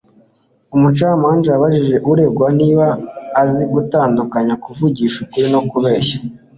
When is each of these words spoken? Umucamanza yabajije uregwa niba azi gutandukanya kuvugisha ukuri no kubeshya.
Umucamanza 0.75 1.47
yabajije 1.53 1.95
uregwa 2.11 2.47
niba 2.59 2.87
azi 3.41 3.63
gutandukanya 3.73 4.53
kuvugisha 4.63 5.17
ukuri 5.25 5.47
no 5.53 5.61
kubeshya. 5.69 6.17